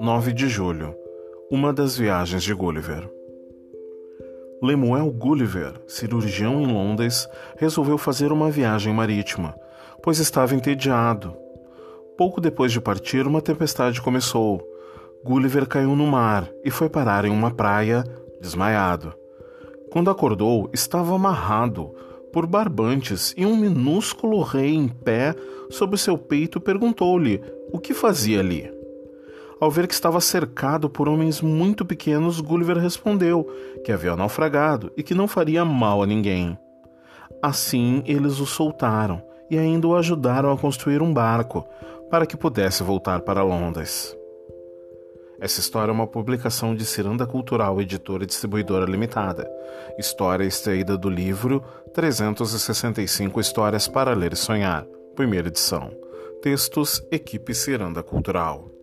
[0.00, 0.94] Nove de julho
[1.50, 3.10] Uma das viagens de Gulliver.
[4.62, 9.54] Lemuel Gulliver, cirurgião em Londres, resolveu fazer uma viagem marítima,
[10.02, 11.34] pois estava entediado.
[12.18, 14.60] Pouco depois de partir, uma tempestade começou.
[15.24, 18.04] Gulliver caiu no mar e foi parar em uma praia,
[18.40, 19.14] desmaiado.
[19.90, 21.94] Quando acordou, estava amarrado
[22.32, 25.34] por barbantes e um minúsculo rei em pé
[25.70, 27.40] sobre seu peito perguntou-lhe
[27.72, 28.72] o que fazia ali.
[29.60, 33.46] Ao ver que estava cercado por homens muito pequenos, Gulliver respondeu
[33.84, 36.58] que havia naufragado e que não faria mal a ninguém.
[37.42, 41.66] Assim, eles o soltaram e ainda o ajudaram a construir um barco
[42.10, 44.16] para que pudesse voltar para Londres.
[45.40, 49.50] Essa história é uma publicação de Ciranda Cultural, editora e distribuidora limitada.
[49.98, 54.84] História extraída do livro 365 Histórias para Ler e Sonhar,
[55.16, 55.90] primeira edição.
[56.42, 58.79] Textos Equipe Ciranda Cultural.